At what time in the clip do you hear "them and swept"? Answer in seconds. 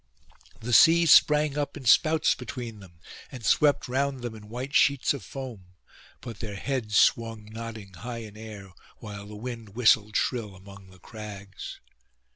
2.79-3.87